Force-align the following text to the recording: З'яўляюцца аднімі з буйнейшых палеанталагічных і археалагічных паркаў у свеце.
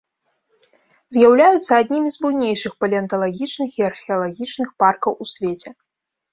З'яўляюцца 1.17 1.71
аднімі 1.81 2.09
з 2.15 2.25
буйнейшых 2.25 2.71
палеанталагічных 2.85 3.69
і 3.81 3.89
археалагічных 3.91 4.69
паркаў 4.83 5.11
у 5.25 5.33
свеце. 5.37 5.69